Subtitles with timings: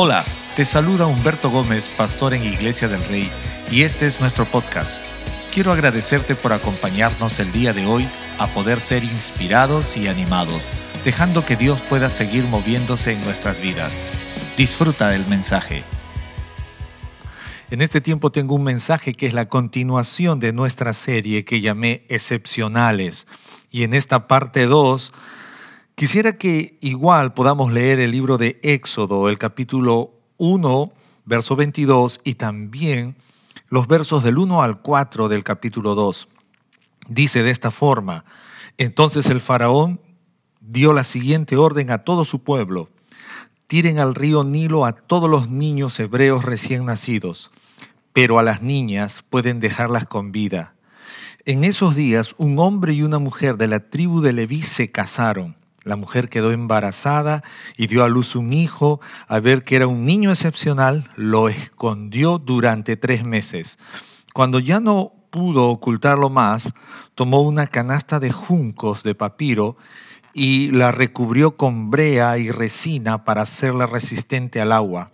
[0.00, 3.28] Hola, te saluda Humberto Gómez, pastor en Iglesia del Rey,
[3.68, 5.02] y este es nuestro podcast.
[5.52, 8.06] Quiero agradecerte por acompañarnos el día de hoy
[8.38, 10.70] a poder ser inspirados y animados,
[11.04, 14.04] dejando que Dios pueda seguir moviéndose en nuestras vidas.
[14.56, 15.82] Disfruta del mensaje.
[17.72, 22.04] En este tiempo tengo un mensaje que es la continuación de nuestra serie que llamé
[22.06, 23.26] Excepcionales.
[23.72, 25.12] Y en esta parte 2
[25.98, 30.92] quisiera que igual podamos leer el libro de Éxodo, el capítulo 1,
[31.24, 33.16] verso 22 y también
[33.68, 36.28] los versos del 1 al 4 del capítulo 2.
[37.08, 38.24] Dice de esta forma,
[38.76, 40.00] entonces el faraón
[40.60, 42.88] dio la siguiente orden a todo su pueblo
[43.68, 47.50] tiren al río Nilo a todos los niños hebreos recién nacidos,
[48.14, 50.74] pero a las niñas pueden dejarlas con vida.
[51.44, 55.58] En esos días un hombre y una mujer de la tribu de Leví se casaron.
[55.84, 57.42] La mujer quedó embarazada
[57.76, 59.00] y dio a luz un hijo.
[59.26, 63.78] A ver que era un niño excepcional, lo escondió durante tres meses.
[64.34, 66.72] Cuando ya no pudo ocultarlo más,
[67.14, 69.76] tomó una canasta de juncos de papiro
[70.32, 75.12] y la recubrió con brea y resina para hacerla resistente al agua.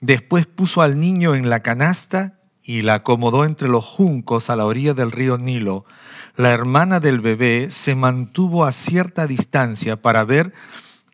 [0.00, 4.64] Después puso al niño en la canasta y la acomodó entre los juncos a la
[4.64, 5.84] orilla del río Nilo.
[6.40, 10.54] La hermana del bebé se mantuvo a cierta distancia para ver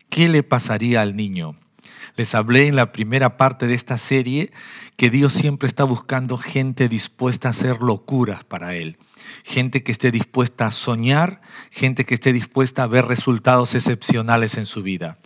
[0.08, 1.56] qué le pasaría al niño.
[2.14, 4.52] Les hablé en la primera parte de esta serie
[4.94, 8.98] que Dios siempre está buscando gente dispuesta a hacer locuras para Él
[9.44, 14.66] gente que esté dispuesta a soñar, gente que esté dispuesta a ver resultados excepcionales en
[14.66, 15.18] su vida.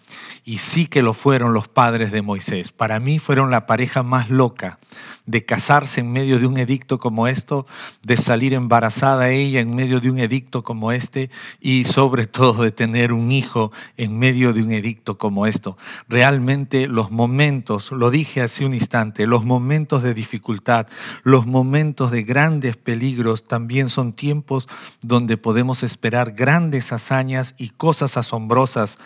[0.45, 2.73] Y sí que lo fueron los padres de Moisés.
[2.73, 4.79] Para mí fueron la pareja más loca
[5.27, 7.67] de casarse en medio de un edicto como esto,
[8.03, 12.73] de salir embarazada ella en medio de un edicto como este y sobre todo de
[12.73, 15.77] tener un hijo en medio de un edicto como esto.
[16.09, 20.89] Realmente los momentos, lo dije hace un instante, los momentos de dificultad,
[21.23, 24.69] los momentos de grandes peligros también son tiempos
[25.03, 28.99] donde podemos esperar grandes hazañas y cosas asombrosas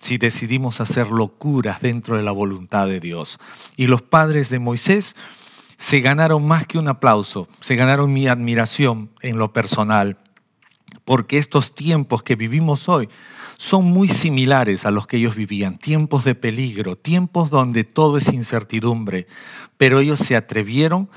[0.00, 3.38] si decidimos hacer locuras dentro de la voluntad de Dios.
[3.76, 5.14] Y los padres de Moisés
[5.76, 10.18] se ganaron más que un aplauso, se ganaron mi admiración en lo personal,
[11.04, 13.08] porque estos tiempos que vivimos hoy
[13.56, 18.32] son muy similares a los que ellos vivían, tiempos de peligro, tiempos donde todo es
[18.32, 19.26] incertidumbre,
[19.76, 21.10] pero ellos se atrevieron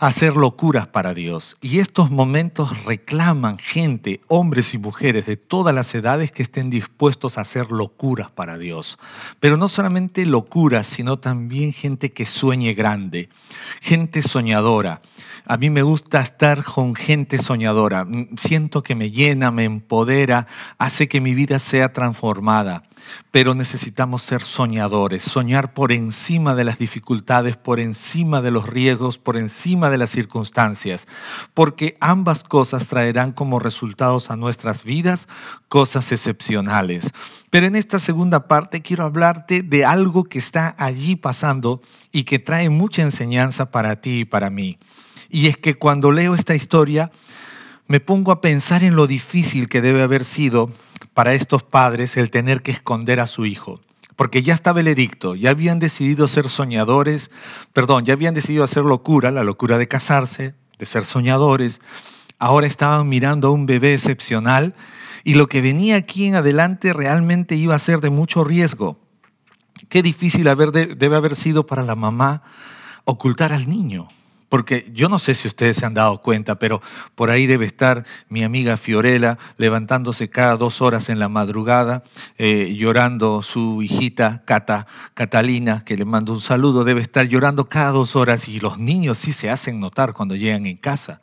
[0.00, 1.56] hacer locuras para Dios.
[1.60, 7.36] Y estos momentos reclaman gente, hombres y mujeres de todas las edades que estén dispuestos
[7.36, 8.98] a hacer locuras para Dios.
[9.40, 13.28] Pero no solamente locuras, sino también gente que sueñe grande,
[13.82, 15.02] gente soñadora.
[15.44, 18.06] A mí me gusta estar con gente soñadora.
[18.38, 20.46] Siento que me llena, me empodera,
[20.78, 22.84] hace que mi vida sea transformada.
[23.30, 29.18] Pero necesitamos ser soñadores, soñar por encima de las dificultades, por encima de los riesgos,
[29.18, 31.06] por encima de las circunstancias,
[31.54, 35.28] porque ambas cosas traerán como resultados a nuestras vidas
[35.68, 37.10] cosas excepcionales.
[37.50, 41.80] Pero en esta segunda parte quiero hablarte de algo que está allí pasando
[42.12, 44.78] y que trae mucha enseñanza para ti y para mí.
[45.28, 47.10] Y es que cuando leo esta historia,
[47.86, 50.70] me pongo a pensar en lo difícil que debe haber sido
[51.14, 53.80] para estos padres el tener que esconder a su hijo.
[54.16, 57.30] Porque ya estaba el edicto, ya habían decidido ser soñadores,
[57.72, 61.80] perdón, ya habían decidido hacer locura, la locura de casarse, de ser soñadores.
[62.38, 64.74] Ahora estaban mirando a un bebé excepcional
[65.24, 69.00] y lo que venía aquí en adelante realmente iba a ser de mucho riesgo.
[69.88, 72.42] Qué difícil debe haber sido para la mamá
[73.04, 74.08] ocultar al niño.
[74.50, 76.82] Porque yo no sé si ustedes se han dado cuenta, pero
[77.14, 82.02] por ahí debe estar mi amiga Fiorella levantándose cada dos horas en la madrugada,
[82.36, 87.92] eh, llorando su hijita Cata, Catalina, que le mando un saludo, debe estar llorando cada
[87.92, 91.20] dos horas y los niños sí se hacen notar cuando llegan en casa.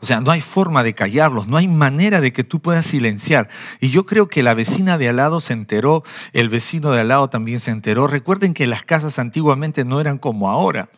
[0.00, 3.50] O sea, no hay forma de callarlos, no hay manera de que tú puedas silenciar.
[3.80, 6.02] Y yo creo que la vecina de al lado se enteró,
[6.32, 8.06] el vecino de al lado también se enteró.
[8.06, 10.88] Recuerden que las casas antiguamente no eran como ahora.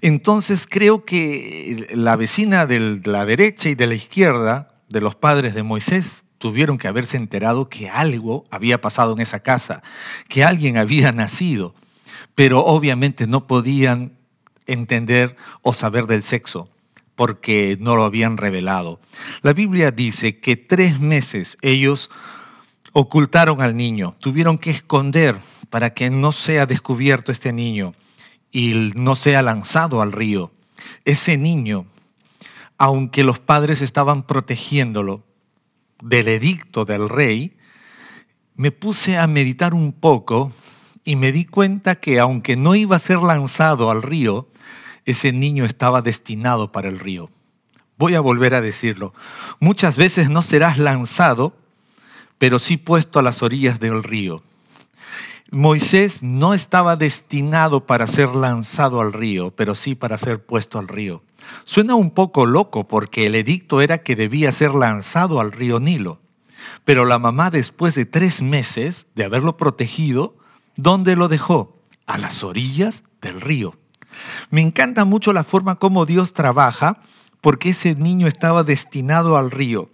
[0.00, 5.54] Entonces creo que la vecina de la derecha y de la izquierda de los padres
[5.54, 9.82] de Moisés tuvieron que haberse enterado que algo había pasado en esa casa,
[10.28, 11.74] que alguien había nacido,
[12.34, 14.16] pero obviamente no podían
[14.66, 16.68] entender o saber del sexo
[17.16, 19.00] porque no lo habían revelado.
[19.42, 22.10] La Biblia dice que tres meses ellos
[22.92, 25.36] ocultaron al niño, tuvieron que esconder
[25.68, 27.94] para que no sea descubierto este niño
[28.50, 30.52] y no sea lanzado al río.
[31.04, 31.86] Ese niño,
[32.78, 35.24] aunque los padres estaban protegiéndolo
[36.02, 37.56] del edicto del rey,
[38.54, 40.52] me puse a meditar un poco
[41.04, 44.48] y me di cuenta que aunque no iba a ser lanzado al río,
[45.04, 47.30] ese niño estaba destinado para el río.
[47.96, 49.14] Voy a volver a decirlo.
[49.58, 51.56] Muchas veces no serás lanzado,
[52.38, 54.42] pero sí puesto a las orillas del río.
[55.50, 60.88] Moisés no estaba destinado para ser lanzado al río, pero sí para ser puesto al
[60.88, 61.22] río.
[61.64, 66.20] Suena un poco loco porque el edicto era que debía ser lanzado al río Nilo.
[66.84, 70.36] Pero la mamá después de tres meses de haberlo protegido,
[70.76, 71.78] ¿dónde lo dejó?
[72.06, 73.74] A las orillas del río.
[74.50, 77.00] Me encanta mucho la forma como Dios trabaja
[77.40, 79.88] porque ese niño estaba destinado al río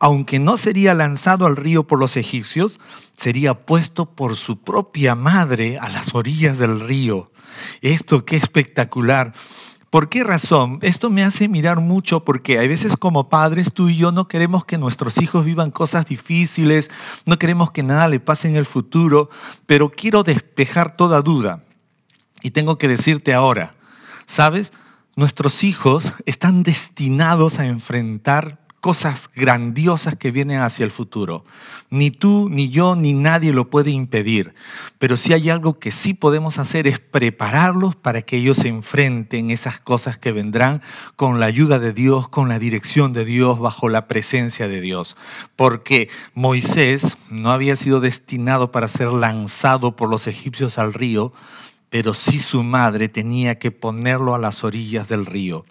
[0.00, 2.80] aunque no sería lanzado al río por los egipcios,
[3.16, 7.30] sería puesto por su propia madre a las orillas del río.
[7.82, 9.34] Esto qué espectacular.
[9.90, 10.78] ¿Por qué razón?
[10.80, 14.64] Esto me hace mirar mucho porque a veces como padres tú y yo no queremos
[14.64, 16.90] que nuestros hijos vivan cosas difíciles,
[17.26, 19.28] no queremos que nada le pase en el futuro,
[19.66, 21.64] pero quiero despejar toda duda.
[22.40, 23.72] Y tengo que decirte ahora,
[24.24, 24.72] ¿sabes?
[25.14, 31.44] Nuestros hijos están destinados a enfrentar cosas grandiosas que vienen hacia el futuro.
[31.90, 34.54] Ni tú, ni yo, ni nadie lo puede impedir.
[34.98, 39.50] Pero si hay algo que sí podemos hacer es prepararlos para que ellos se enfrenten
[39.50, 40.82] esas cosas que vendrán
[41.16, 45.16] con la ayuda de Dios, con la dirección de Dios, bajo la presencia de Dios.
[45.56, 51.32] Porque Moisés no había sido destinado para ser lanzado por los egipcios al río,
[51.90, 55.66] pero sí su madre tenía que ponerlo a las orillas del río.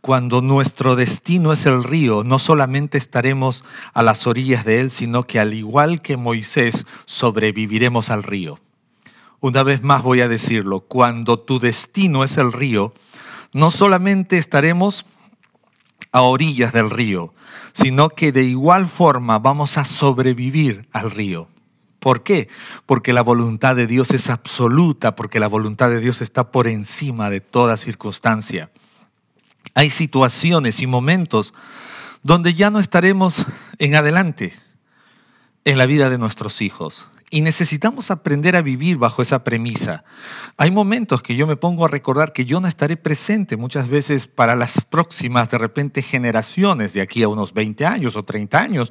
[0.00, 5.26] Cuando nuestro destino es el río, no solamente estaremos a las orillas de él, sino
[5.26, 8.58] que al igual que Moisés, sobreviviremos al río.
[9.40, 12.94] Una vez más voy a decirlo, cuando tu destino es el río,
[13.52, 15.04] no solamente estaremos
[16.12, 17.34] a orillas del río,
[17.72, 21.48] sino que de igual forma vamos a sobrevivir al río.
[21.98, 22.48] ¿Por qué?
[22.86, 27.28] Porque la voluntad de Dios es absoluta, porque la voluntad de Dios está por encima
[27.28, 28.70] de toda circunstancia.
[29.74, 31.54] Hay situaciones y momentos
[32.22, 33.46] donde ya no estaremos
[33.78, 34.54] en adelante
[35.64, 37.06] en la vida de nuestros hijos.
[37.32, 40.02] Y necesitamos aprender a vivir bajo esa premisa.
[40.56, 44.26] Hay momentos que yo me pongo a recordar que yo no estaré presente muchas veces
[44.26, 48.90] para las próximas, de repente, generaciones de aquí a unos 20 años o 30 años.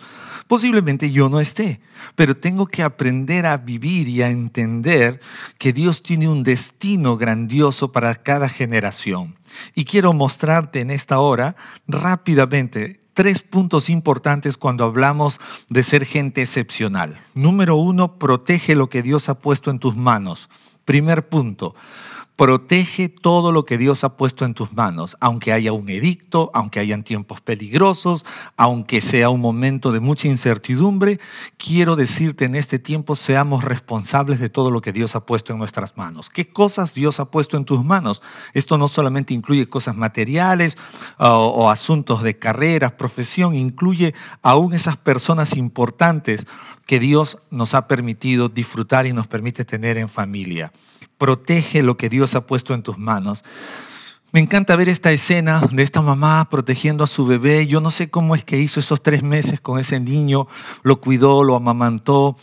[0.50, 1.80] Posiblemente yo no esté,
[2.16, 5.20] pero tengo que aprender a vivir y a entender
[5.60, 9.38] que Dios tiene un destino grandioso para cada generación.
[9.76, 11.56] Y quiero mostrarte en esta hora
[11.88, 17.22] rápidamente tres puntos importantes cuando hablamos de ser gente excepcional.
[17.36, 20.50] Número uno, protege lo que Dios ha puesto en tus manos.
[20.84, 21.76] Primer punto,
[22.40, 26.80] Protege todo lo que Dios ha puesto en tus manos, aunque haya un edicto, aunque
[26.80, 28.24] hayan tiempos peligrosos,
[28.56, 31.20] aunque sea un momento de mucha incertidumbre.
[31.58, 35.60] Quiero decirte en este tiempo, seamos responsables de todo lo que Dios ha puesto en
[35.60, 36.30] nuestras manos.
[36.30, 38.22] ¿Qué cosas Dios ha puesto en tus manos?
[38.54, 40.78] Esto no solamente incluye cosas materiales
[41.18, 46.48] o, o asuntos de carrera, profesión, incluye aún esas personas importantes
[46.86, 50.72] que Dios nos ha permitido disfrutar y nos permite tener en familia
[51.20, 53.44] protege lo que Dios ha puesto en tus manos.
[54.32, 57.68] Me encanta ver esta escena de esta mamá protegiendo a su bebé.
[57.68, 60.48] Yo no sé cómo es que hizo esos tres meses con ese niño,
[60.84, 62.36] lo cuidó, lo amamantó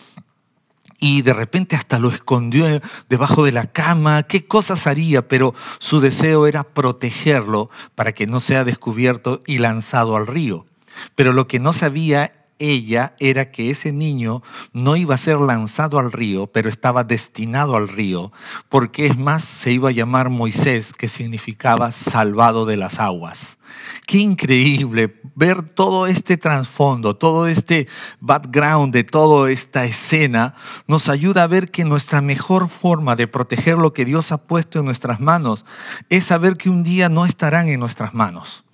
[0.99, 2.67] y de repente hasta lo escondió
[3.09, 4.25] debajo de la cama.
[4.25, 5.29] ¿Qué cosas haría?
[5.29, 10.67] Pero su deseo era protegerlo para que no sea descubierto y lanzado al río.
[11.15, 15.99] Pero lo que no sabía ella era que ese niño no iba a ser lanzado
[15.99, 18.33] al río, pero estaba destinado al río,
[18.69, 23.59] porque es más, se iba a llamar Moisés, que significaba salvado de las aguas.
[24.07, 27.89] Qué increíble ver todo este trasfondo, todo este
[28.21, 30.55] background de toda esta escena,
[30.87, 34.79] nos ayuda a ver que nuestra mejor forma de proteger lo que Dios ha puesto
[34.79, 35.65] en nuestras manos
[36.09, 38.66] es saber que un día no estarán en nuestras manos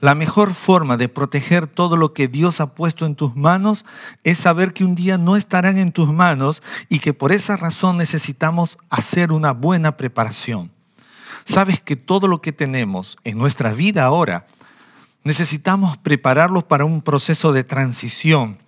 [0.00, 3.84] la mejor forma de proteger todo lo que Dios ha puesto en tus manos
[4.22, 7.96] es saber que un día no estarán en tus manos y que por esa razón
[7.96, 10.70] necesitamos hacer una buena preparación.
[11.44, 14.46] Sabes que todo lo que tenemos en nuestra vida ahora
[15.24, 18.58] necesitamos prepararlo para un proceso de transición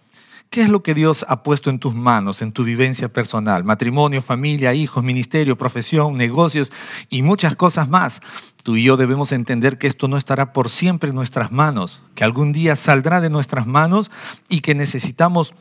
[0.50, 3.62] ¿Qué es lo que Dios ha puesto en tus manos, en tu vivencia personal?
[3.62, 6.72] Matrimonio, familia, hijos, ministerio, profesión, negocios
[7.08, 8.20] y muchas cosas más.
[8.64, 12.24] Tú y yo debemos entender que esto no estará por siempre en nuestras manos, que
[12.24, 14.10] algún día saldrá de nuestras manos
[14.48, 15.54] y que necesitamos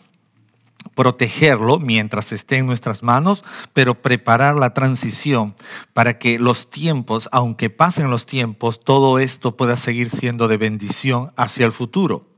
[0.96, 3.44] protegerlo mientras esté en nuestras manos,
[3.74, 5.56] pero preparar la transición
[5.94, 11.30] para que los tiempos, aunque pasen los tiempos, todo esto pueda seguir siendo de bendición
[11.36, 12.29] hacia el futuro.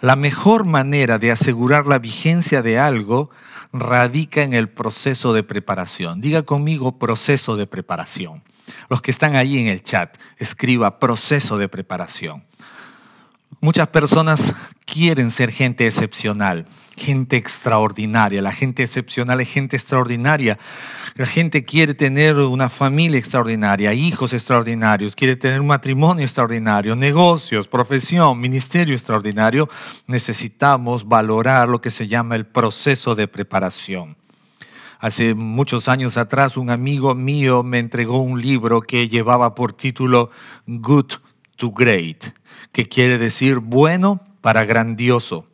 [0.00, 3.30] La mejor manera de asegurar la vigencia de algo
[3.72, 6.20] radica en el proceso de preparación.
[6.20, 8.42] Diga conmigo proceso de preparación.
[8.88, 12.44] Los que están ahí en el chat, escriba proceso de preparación.
[13.62, 14.54] Muchas personas
[14.86, 16.64] quieren ser gente excepcional,
[16.96, 18.40] gente extraordinaria.
[18.40, 20.58] La gente excepcional es gente extraordinaria.
[21.16, 27.68] La gente quiere tener una familia extraordinaria, hijos extraordinarios, quiere tener un matrimonio extraordinario, negocios,
[27.68, 29.68] profesión, ministerio extraordinario.
[30.06, 34.16] Necesitamos valorar lo que se llama el proceso de preparación.
[35.00, 40.30] Hace muchos años atrás un amigo mío me entregó un libro que llevaba por título
[40.66, 41.12] Good
[41.56, 42.39] to Great
[42.72, 45.46] que quiere decir bueno para grandioso.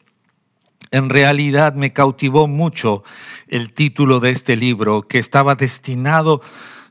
[0.90, 3.02] En realidad me cautivó mucho
[3.48, 6.40] el título de este libro, que estaba destinado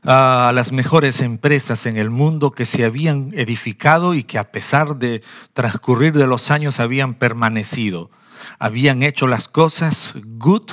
[0.04, 4.96] a las mejores empresas en el mundo que se habían edificado y que a pesar
[4.96, 8.10] de transcurrir de los años habían permanecido.
[8.58, 10.72] Habían hecho las cosas good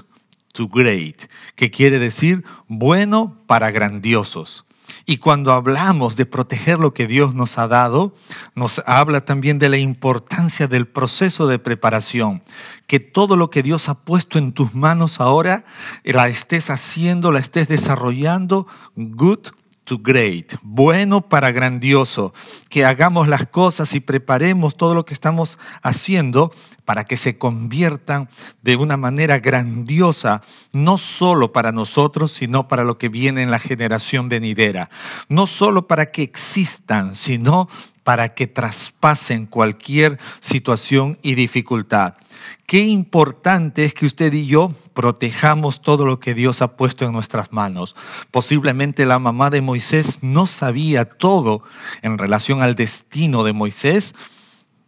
[0.52, 1.24] to great,
[1.56, 4.66] que quiere decir bueno para grandiosos.
[5.06, 8.16] Y cuando hablamos de proteger lo que Dios nos ha dado,
[8.56, 12.42] nos habla también de la importancia del proceso de preparación.
[12.88, 15.66] Que todo lo que Dios ha puesto en tus manos ahora,
[16.04, 19.50] la estés haciendo, la estés desarrollando, good
[19.84, 22.34] to great, bueno para grandioso,
[22.70, 26.52] que hagamos las cosas y preparemos todo lo que estamos haciendo
[26.86, 28.30] para que se conviertan
[28.62, 33.60] de una manera grandiosa, no solo para nosotros, sino para lo que viene en la
[33.60, 34.90] generación venidera,
[35.30, 37.68] no solo para que existan, sino
[38.04, 42.16] para que traspasen cualquier situación y dificultad.
[42.66, 47.12] Qué importante es que usted y yo protejamos todo lo que Dios ha puesto en
[47.12, 47.96] nuestras manos.
[48.32, 51.64] Posiblemente la mamá de Moisés no sabía todo
[52.02, 54.16] en relación al destino de Moisés,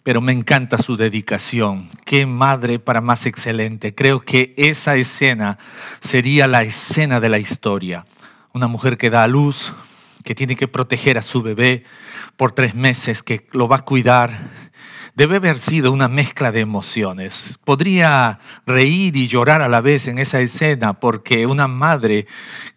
[0.03, 1.89] pero me encanta su dedicación.
[2.05, 3.95] Qué madre para más excelente.
[3.95, 5.57] Creo que esa escena
[5.99, 8.05] sería la escena de la historia.
[8.53, 9.73] Una mujer que da a luz,
[10.23, 11.83] que tiene que proteger a su bebé
[12.37, 14.31] por tres meses, que lo va a cuidar
[15.15, 17.57] debe haber sido una mezcla de emociones.
[17.63, 22.27] Podría reír y llorar a la vez en esa escena porque una madre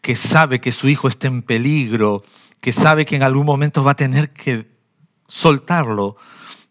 [0.01, 2.23] que sabe que su hijo está en peligro,
[2.61, 4.69] que sabe que en algún momento va a tener que
[5.27, 6.17] soltarlo,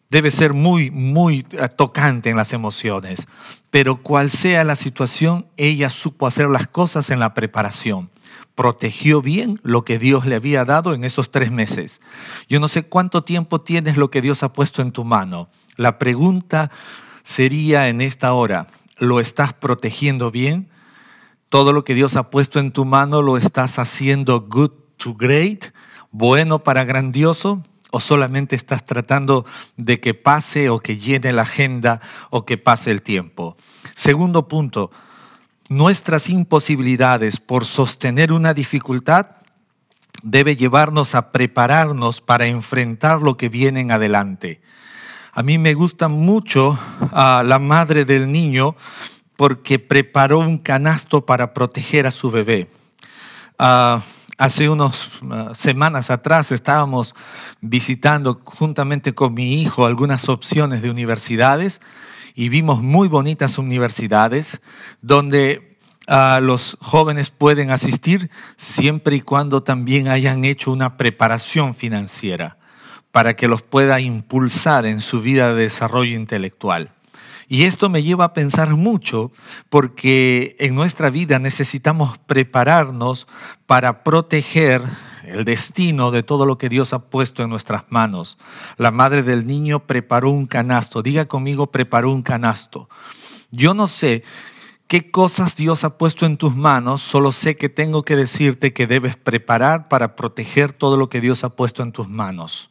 [0.09, 3.27] debe ser muy, muy eh, tocante en las emociones.
[3.69, 8.09] Pero cual sea la situación, ella supo hacer las cosas en la preparación
[8.57, 12.01] protegió bien lo que Dios le había dado en esos tres meses.
[12.49, 15.47] Yo no sé cuánto tiempo tienes lo que Dios ha puesto en tu mano.
[15.75, 16.71] La pregunta
[17.21, 18.65] sería en esta hora,
[18.97, 20.69] ¿lo estás protegiendo bien?
[21.49, 25.65] ¿Todo lo que Dios ha puesto en tu mano lo estás haciendo good to great,
[26.09, 27.61] bueno para grandioso?
[27.91, 29.45] ¿O solamente estás tratando
[29.75, 33.55] de que pase o que llene la agenda o que pase el tiempo?
[33.93, 34.89] Segundo punto,
[35.69, 39.27] nuestras imposibilidades por sostener una dificultad
[40.23, 44.61] debe llevarnos a prepararnos para enfrentar lo que viene en adelante.
[45.33, 46.79] A mí me gusta mucho
[47.11, 48.75] a la madre del niño
[49.35, 52.71] porque preparó un canasto para proteger a su bebé.
[53.59, 54.01] Ah,
[54.37, 57.13] hace unas ah, semanas atrás estábamos
[57.61, 61.81] visitando juntamente con mi hijo algunas opciones de universidades
[62.37, 64.61] y vimos muy bonitas universidades
[65.01, 72.57] donde ah, los jóvenes pueden asistir siempre y cuando también hayan hecho una preparación financiera
[73.11, 76.91] para que los pueda impulsar en su vida de desarrollo intelectual.
[77.47, 79.31] Y esto me lleva a pensar mucho
[79.69, 83.25] porque en nuestra vida necesitamos prepararnos
[83.65, 84.83] para proteger
[85.27, 88.37] el destino de todo lo que Dios ha puesto en nuestras manos.
[88.77, 91.01] La madre del niño preparó un canasto.
[91.01, 92.89] Diga conmigo, preparó un canasto.
[93.51, 94.23] Yo no sé
[94.87, 98.87] qué cosas Dios ha puesto en tus manos, solo sé que tengo que decirte que
[98.87, 102.69] debes preparar para proteger todo lo que Dios ha puesto en tus manos.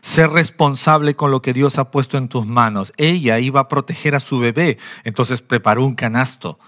[0.00, 2.92] Ser responsable con lo que Dios ha puesto en tus manos.
[2.96, 6.58] Ella iba a proteger a su bebé, entonces preparó un canasto.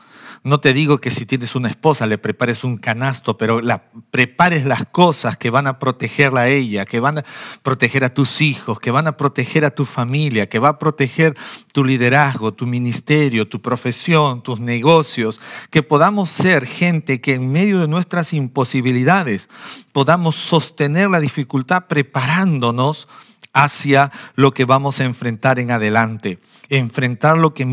[0.43, 4.65] No te digo que si tienes una esposa le prepares un canasto, pero la, prepares
[4.65, 7.25] las cosas que van a protegerla a ella, que van a
[7.63, 11.37] proteger a tus hijos, que van a proteger a tu familia, que va a proteger
[11.73, 17.79] tu liderazgo, tu ministerio, tu profesión, tus negocios, que podamos ser gente que en medio
[17.81, 19.51] de nuestras imposibilidades
[19.93, 23.09] podamos sostener la dificultad preparándonos
[23.53, 26.41] hacia lo que vamos a enfrentar en adelante.
[26.69, 27.65] Enfrentar lo que,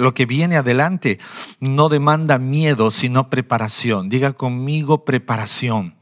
[0.00, 1.18] lo que viene adelante
[1.60, 4.08] no demanda miedo, sino preparación.
[4.08, 5.94] Diga conmigo preparación.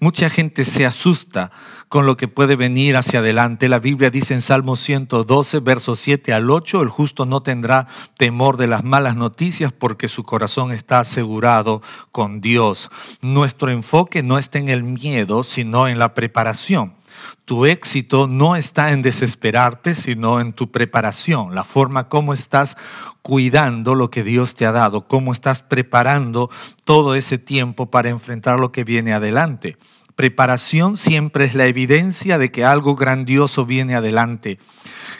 [0.00, 1.50] Mucha gente se asusta
[1.88, 3.68] con lo que puede venir hacia adelante.
[3.68, 8.56] La Biblia dice en Salmo 112, versos 7 al 8, el justo no tendrá temor
[8.56, 12.90] de las malas noticias porque su corazón está asegurado con Dios.
[13.20, 16.94] Nuestro enfoque no está en el miedo, sino en la preparación.
[17.44, 22.76] Tu éxito no está en desesperarte, sino en tu preparación, la forma como estás
[23.22, 26.50] cuidando lo que Dios te ha dado, cómo estás preparando
[26.84, 29.76] todo ese tiempo para enfrentar lo que viene adelante.
[30.16, 34.58] Preparación siempre es la evidencia de que algo grandioso viene adelante.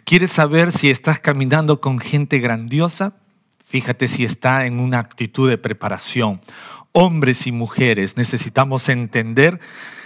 [0.04, 3.14] ¿Quieres saber si estás caminando con gente grandiosa?
[3.66, 6.40] Fíjate si está en una actitud de preparación.
[6.92, 9.58] Hombres y mujeres necesitamos entender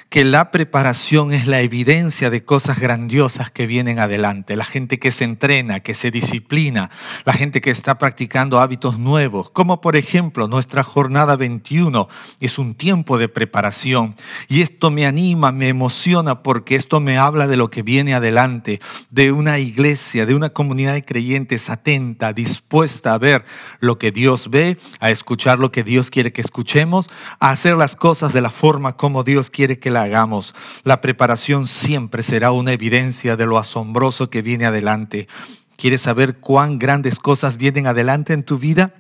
[0.09, 4.57] que la preparación es la evidencia de cosas grandiosas que vienen adelante.
[4.57, 6.91] La gente que se entrena, que se disciplina,
[7.27, 12.09] la gente que está practicando hábitos nuevos, como por ejemplo nuestra jornada 21
[12.41, 14.17] es un tiempo de preparación.
[14.49, 18.81] Y esto me anima, me emociona porque esto me habla de lo que viene adelante,
[19.11, 23.45] de una iglesia, de una comunidad de creyentes atenta, dispuesta a ver
[23.81, 27.11] lo que Dios ve, a escuchar lo que Dios quiere que escuchemos,
[27.41, 30.55] a hacer las cosas de la forma como Dios quiere que la hagamos.
[30.85, 35.29] La preparación siempre será una evidencia de lo asombroso que viene adelante.
[35.77, 38.95] ¿Quieres saber cuán grandes cosas vienen adelante en tu vida?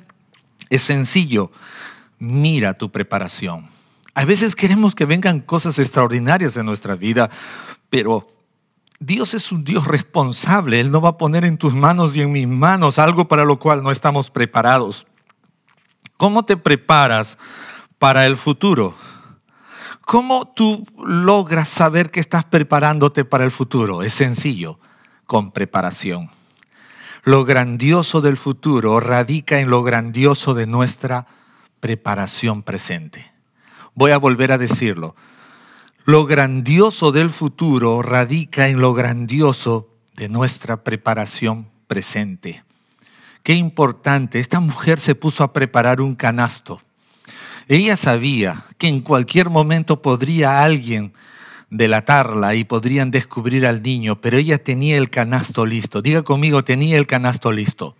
[0.70, 1.50] Es sencillo.
[2.18, 3.68] Mira tu preparación.
[4.14, 7.30] A veces queremos que vengan cosas extraordinarias en nuestra vida,
[7.88, 8.26] pero
[8.98, 10.80] Dios es un Dios responsable.
[10.80, 13.60] Él no va a poner en tus manos y en mis manos algo para lo
[13.60, 15.06] cual no estamos preparados.
[16.16, 17.38] ¿Cómo te preparas
[18.00, 18.94] para el futuro?
[20.08, 24.02] ¿Cómo tú logras saber que estás preparándote para el futuro?
[24.02, 24.80] Es sencillo,
[25.26, 26.30] con preparación.
[27.24, 31.26] Lo grandioso del futuro radica en lo grandioso de nuestra
[31.80, 33.30] preparación presente.
[33.94, 35.14] Voy a volver a decirlo.
[36.06, 42.64] Lo grandioso del futuro radica en lo grandioso de nuestra preparación presente.
[43.42, 46.80] Qué importante, esta mujer se puso a preparar un canasto
[47.68, 51.12] ella sabía que en cualquier momento podría alguien
[51.70, 56.00] delatarla y podrían descubrir al niño, pero ella tenía el canasto listo.
[56.00, 57.94] Diga conmigo, tenía el canasto listo.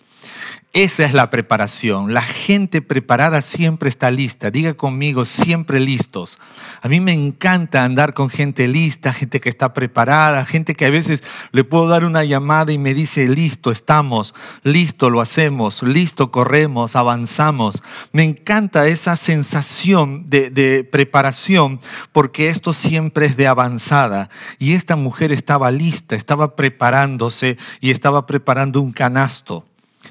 [0.74, 2.12] Esa es la preparación.
[2.12, 4.50] La gente preparada siempre está lista.
[4.50, 6.38] Diga conmigo, siempre listos.
[6.82, 10.90] A mí me encanta andar con gente lista, gente que está preparada, gente que a
[10.90, 16.30] veces le puedo dar una llamada y me dice, listo, estamos, listo, lo hacemos, listo,
[16.30, 17.82] corremos, avanzamos.
[18.12, 21.80] Me encanta esa sensación de, preparación
[22.12, 24.28] porque esto siempre es de avanzada.
[24.58, 29.67] Y esta mujer estaba lista, estaba preparándose y estaba preparando un canasto.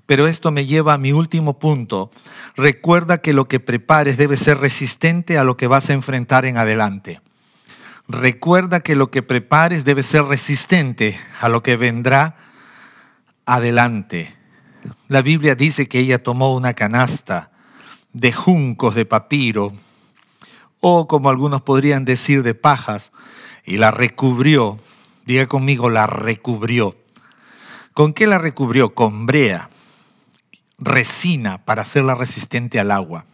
[0.07, 2.09] Pero esto me lleva a mi último punto.
[2.55, 6.57] Recuerda que lo que prepares debe ser resistente a lo que vas a enfrentar en
[6.57, 7.21] adelante.
[8.07, 12.37] Recuerda que lo que prepares debe ser resistente a lo que vendrá
[13.45, 14.33] adelante.
[15.09, 17.51] La Biblia dice que ella tomó una canasta
[18.13, 19.73] de juncos de papiro,
[20.79, 23.11] o como algunos podrían decir de pajas,
[23.65, 24.79] y la recubrió.
[25.25, 26.95] Diga conmigo, la recubrió.
[27.93, 28.95] ¿Con qué la recubrió?
[28.95, 29.69] Con brea
[30.77, 33.25] resina para hacerla resistente al agua.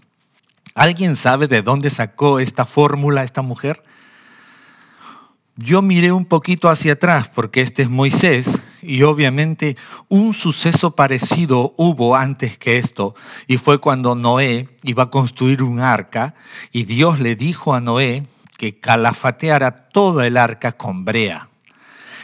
[0.76, 3.84] ¿Alguien sabe de dónde sacó esta fórmula esta mujer?
[5.56, 9.78] Yo miré un poquito hacia atrás porque este es Moisés y obviamente
[10.10, 13.14] un suceso parecido hubo antes que esto
[13.46, 16.34] y fue cuando Noé iba a construir un arca
[16.72, 18.26] y Dios le dijo a Noé
[18.58, 21.50] que calafateara toda el arca con brea.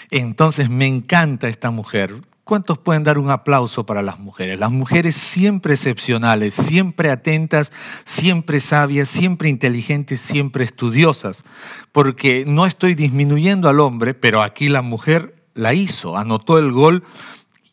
[0.09, 2.23] Entonces me encanta esta mujer.
[2.49, 4.57] ¿Cuántos pueden dar un aplauso para las mujeres?
[4.57, 7.71] Las mujeres siempre excepcionales, siempre atentas,
[8.05, 11.43] siempre sabias, siempre inteligentes, siempre estudiosas.
[11.91, 17.03] Porque no estoy disminuyendo al hombre, pero aquí la mujer la hizo, anotó el gol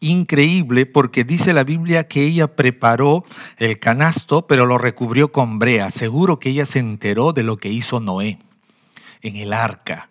[0.01, 3.25] increíble porque dice la Biblia que ella preparó
[3.57, 5.91] el canasto, pero lo recubrió con brea.
[5.91, 8.39] Seguro que ella se enteró de lo que hizo Noé
[9.23, 10.11] en el arca.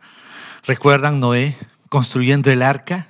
[0.64, 1.56] ¿Recuerdan Noé
[1.88, 3.10] construyendo el arca?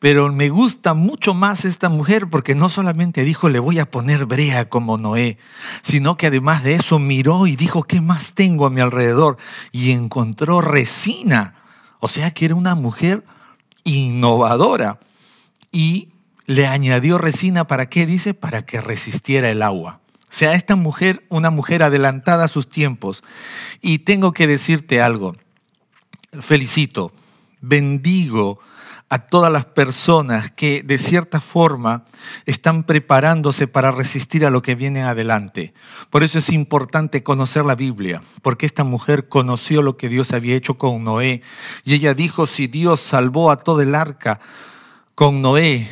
[0.00, 4.24] Pero me gusta mucho más esta mujer porque no solamente dijo le voy a poner
[4.24, 5.36] brea como Noé,
[5.82, 9.36] sino que además de eso miró y dijo, ¿qué más tengo a mi alrededor?
[9.72, 11.54] Y encontró resina.
[12.00, 13.24] O sea que era una mujer
[13.84, 15.00] innovadora.
[15.70, 16.08] Y
[16.46, 18.06] le añadió resina para qué?
[18.06, 20.00] Dice, para que resistiera el agua.
[20.22, 23.22] O sea, esta mujer, una mujer adelantada a sus tiempos.
[23.82, 25.36] Y tengo que decirte algo.
[26.40, 27.12] Felicito,
[27.60, 28.60] bendigo
[29.12, 32.04] a todas las personas que de cierta forma
[32.46, 35.74] están preparándose para resistir a lo que viene adelante.
[36.10, 40.54] Por eso es importante conocer la Biblia, porque esta mujer conoció lo que Dios había
[40.54, 41.42] hecho con Noé
[41.84, 44.40] y ella dijo, si Dios salvó a todo el arca
[45.16, 45.88] con Noé,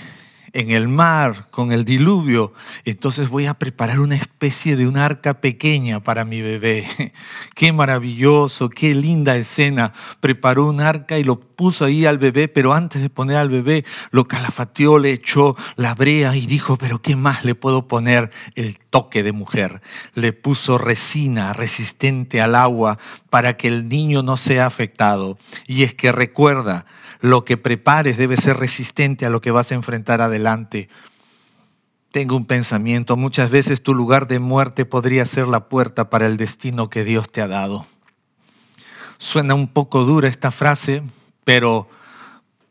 [0.53, 2.53] en el mar, con el diluvio,
[2.85, 6.87] entonces voy a preparar una especie de un arca pequeña para mi bebé.
[7.55, 9.93] Qué maravilloso, qué linda escena.
[10.21, 13.85] Preparó un arca y lo puso ahí al bebé, pero antes de poner al bebé,
[14.11, 18.31] lo calafateó, le echó la brea y dijo, pero ¿qué más le puedo poner?
[18.55, 19.83] El toque de mujer.
[20.15, 25.37] Le puso resina resistente al agua para que el niño no sea afectado.
[25.67, 26.87] Y es que recuerda,
[27.21, 30.89] lo que prepares debe ser resistente a lo que vas a enfrentar adelante.
[32.11, 36.37] Tengo un pensamiento, muchas veces tu lugar de muerte podría ser la puerta para el
[36.37, 37.85] destino que Dios te ha dado.
[39.19, 41.03] Suena un poco dura esta frase,
[41.45, 41.89] pero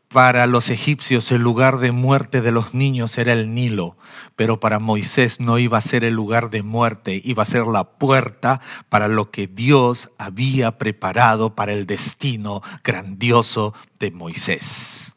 [0.08, 3.96] para los egipcios el lugar de muerte de los niños era el Nilo,
[4.36, 7.84] pero para Moisés no iba a ser el lugar de muerte, iba a ser la
[7.84, 15.14] puerta para lo que Dios había preparado para el destino grandioso de Moisés.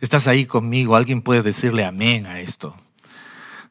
[0.00, 0.94] ¿Estás ahí conmigo?
[0.94, 2.76] ¿Alguien puede decirle amén a esto?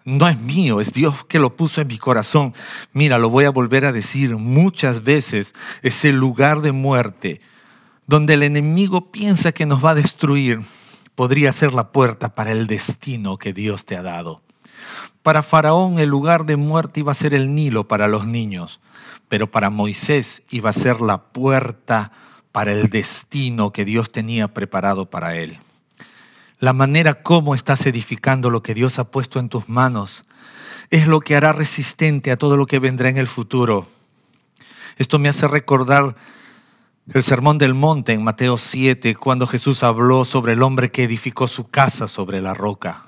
[0.03, 2.53] No es mío, es Dios que lo puso en mi corazón.
[2.91, 7.41] Mira, lo voy a volver a decir muchas veces, ese lugar de muerte
[8.07, 10.61] donde el enemigo piensa que nos va a destruir,
[11.15, 14.41] podría ser la puerta para el destino que Dios te ha dado.
[15.23, 18.79] Para Faraón el lugar de muerte iba a ser el Nilo para los niños,
[19.27, 22.13] pero para Moisés iba a ser la puerta
[22.53, 25.59] para el destino que Dios tenía preparado para él.
[26.59, 30.23] La manera como estás edificando lo que Dios ha puesto en tus manos
[30.89, 33.85] es lo que hará resistente a todo lo que vendrá en el futuro.
[34.97, 36.15] Esto me hace recordar
[37.13, 41.47] el sermón del monte en Mateo 7, cuando Jesús habló sobre el hombre que edificó
[41.47, 43.05] su casa sobre la roca.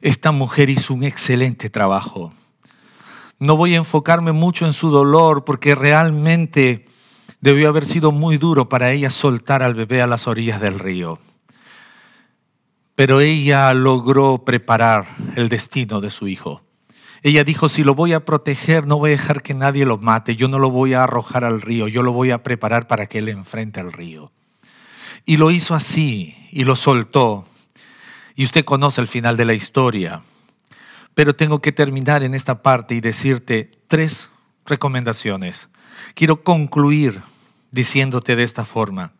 [0.00, 2.32] Esta mujer hizo un excelente trabajo.
[3.38, 6.84] No voy a enfocarme mucho en su dolor porque realmente
[7.40, 11.18] debió haber sido muy duro para ella soltar al bebé a las orillas del río.
[12.94, 16.62] Pero ella logró preparar el destino de su hijo.
[17.22, 20.34] Ella dijo, si lo voy a proteger, no voy a dejar que nadie lo mate,
[20.34, 23.18] yo no lo voy a arrojar al río, yo lo voy a preparar para que
[23.18, 24.32] él enfrente al río.
[25.24, 27.46] Y lo hizo así y lo soltó.
[28.34, 30.22] Y usted conoce el final de la historia.
[31.14, 34.30] Pero tengo que terminar en esta parte y decirte tres
[34.66, 35.68] recomendaciones.
[36.14, 37.22] Quiero concluir
[37.70, 39.12] diciéndote de esta forma.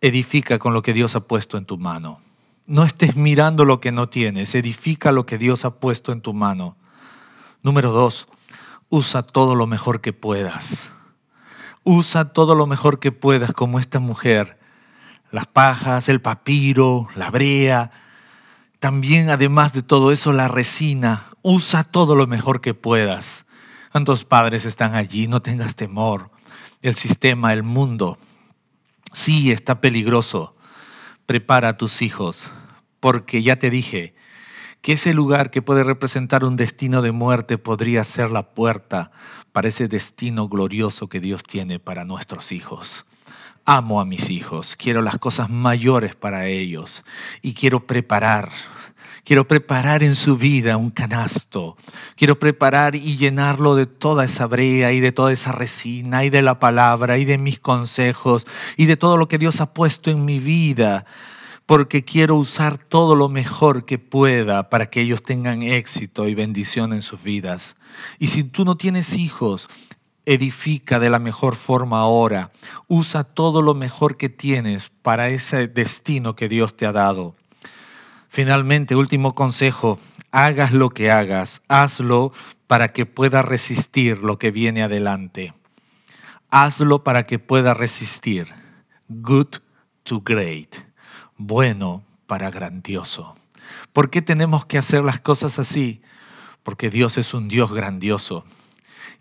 [0.00, 2.23] Edifica con lo que Dios ha puesto en tu mano.
[2.66, 6.32] No estés mirando lo que no tienes, edifica lo que Dios ha puesto en tu
[6.32, 6.76] mano.
[7.62, 8.26] Número dos,
[8.88, 10.88] usa todo lo mejor que puedas.
[11.82, 14.58] Usa todo lo mejor que puedas como esta mujer.
[15.30, 17.90] Las pajas, el papiro, la brea.
[18.78, 21.24] También, además de todo eso, la resina.
[21.42, 23.44] Usa todo lo mejor que puedas.
[23.92, 25.28] ¿Cuántos padres están allí?
[25.28, 26.30] No tengas temor.
[26.80, 28.18] El sistema, el mundo,
[29.12, 30.54] sí está peligroso
[31.26, 32.50] prepara a tus hijos,
[33.00, 34.14] porque ya te dije
[34.80, 39.10] que ese lugar que puede representar un destino de muerte podría ser la puerta
[39.52, 43.06] para ese destino glorioso que Dios tiene para nuestros hijos.
[43.64, 47.02] Amo a mis hijos, quiero las cosas mayores para ellos
[47.40, 48.50] y quiero preparar
[49.24, 51.78] Quiero preparar en su vida un canasto.
[52.14, 56.42] Quiero preparar y llenarlo de toda esa brea y de toda esa resina y de
[56.42, 60.26] la palabra y de mis consejos y de todo lo que Dios ha puesto en
[60.26, 61.06] mi vida.
[61.64, 66.92] Porque quiero usar todo lo mejor que pueda para que ellos tengan éxito y bendición
[66.92, 67.76] en sus vidas.
[68.18, 69.70] Y si tú no tienes hijos,
[70.26, 72.52] edifica de la mejor forma ahora.
[72.88, 77.34] Usa todo lo mejor que tienes para ese destino que Dios te ha dado.
[78.34, 79.96] Finalmente, último consejo,
[80.32, 82.32] hagas lo que hagas, hazlo
[82.66, 85.54] para que pueda resistir lo que viene adelante.
[86.50, 88.48] Hazlo para que pueda resistir.
[89.08, 89.58] Good
[90.02, 90.74] to great.
[91.36, 93.36] Bueno para grandioso.
[93.92, 96.02] ¿Por qué tenemos que hacer las cosas así?
[96.64, 98.44] Porque Dios es un Dios grandioso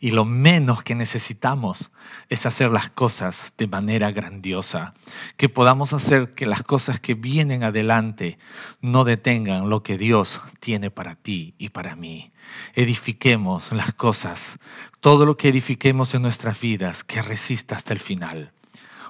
[0.04, 1.90] y lo menos que necesitamos
[2.28, 4.94] es hacer las cosas de manera grandiosa.
[5.38, 8.38] Que podamos hacer que las cosas que vienen adelante
[8.82, 12.34] no detengan lo que Dios tiene para ti y para mí.
[12.74, 14.58] Edifiquemos las cosas,
[15.00, 18.52] todo lo que edifiquemos en nuestras vidas, que resista hasta el final.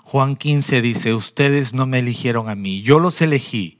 [0.03, 3.79] Juan 15 dice, ustedes no me eligieron a mí, yo los elegí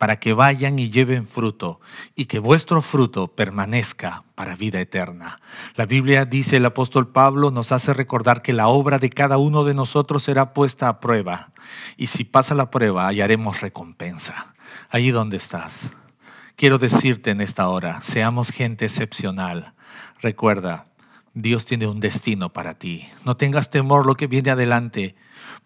[0.00, 1.78] para que vayan y lleven fruto,
[2.16, 5.42] y que vuestro fruto permanezca para vida eterna.
[5.76, 9.62] La Biblia dice, el apóstol Pablo nos hace recordar que la obra de cada uno
[9.62, 11.52] de nosotros será puesta a prueba,
[11.98, 14.54] y si pasa la prueba hallaremos recompensa.
[14.88, 15.90] Allí donde estás.
[16.56, 19.74] Quiero decirte en esta hora, seamos gente excepcional.
[20.22, 20.86] Recuerda,
[21.34, 23.06] Dios tiene un destino para ti.
[23.26, 25.14] No tengas temor lo que viene adelante,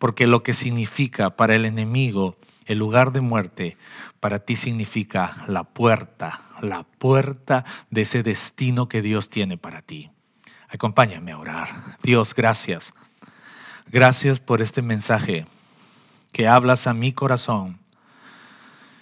[0.00, 2.36] porque lo que significa para el enemigo
[2.66, 3.76] el lugar de muerte
[4.20, 10.10] para ti significa la puerta, la puerta de ese destino que Dios tiene para ti.
[10.68, 11.98] Acompáñame a orar.
[12.02, 12.94] Dios, gracias.
[13.90, 15.46] Gracias por este mensaje
[16.32, 17.78] que hablas a mi corazón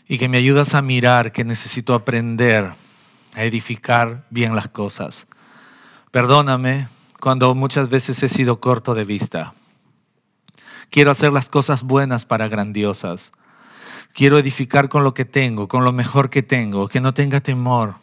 [0.07, 2.73] y que me ayudas a mirar que necesito aprender
[3.35, 5.27] a edificar bien las cosas.
[6.11, 6.89] Perdóname
[7.21, 9.55] cuando muchas veces he sido corto de vista.
[10.91, 13.33] Quiero hacer las cosas buenas para grandiosas.
[14.15, 17.97] Quiero edificar con lo que tengo, con lo mejor que tengo, que no tenga temor,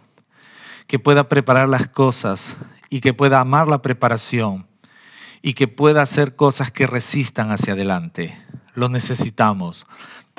[0.88, 2.58] que pueda preparar las cosas
[2.89, 4.67] y que pueda amar la preparación
[5.41, 8.38] y que pueda hacer cosas que resistan hacia adelante.
[8.74, 9.86] Lo necesitamos.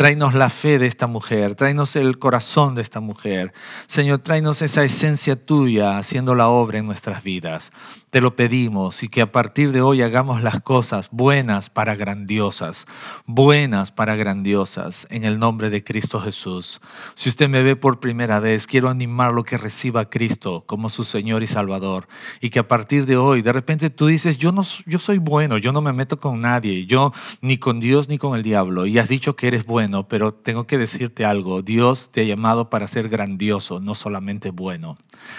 [0.01, 3.53] Tráenos la fe de esta mujer, tráenos el corazón de esta mujer.
[3.87, 7.71] Señor, tráenos esa esencia tuya haciendo la obra en nuestras vidas.
[8.09, 12.87] Te lo pedimos y que a partir de hoy hagamos las cosas buenas para grandiosas,
[13.27, 16.81] buenas para grandiosas, en el nombre de Cristo Jesús.
[17.15, 21.05] Si usted me ve por primera vez, quiero animarlo que reciba a Cristo como su
[21.05, 22.09] Señor y Salvador
[22.41, 25.59] y que a partir de hoy, de repente tú dices, yo, no, yo soy bueno,
[25.59, 28.99] yo no me meto con nadie, yo ni con Dios ni con el diablo, y
[28.99, 29.67] has dicho que eres
[30.09, 31.63] pero tengo que decirte algo.
[31.63, 34.97] Dios te ha llamado para ser grandioso, no solamente bueno.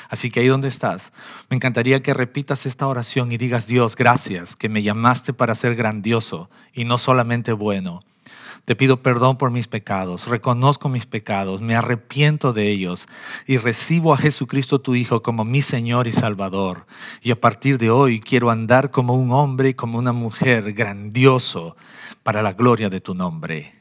[0.10, 1.12] Así que ahí donde estás,
[1.50, 5.76] me encantaría que repitas esta oración y digas, Dios, gracias, que me llamaste para ser
[5.76, 8.04] grandioso y no solamente bueno.
[8.66, 13.08] Te pido perdón por mis pecados, reconozco mis pecados, me arrepiento de ellos
[13.48, 16.86] y recibo a Jesucristo tu Hijo como mi Señor y Salvador.
[17.24, 21.76] Y a partir de hoy quiero andar como un hombre y como una mujer grandioso
[22.22, 23.81] para la gloria de tu nombre.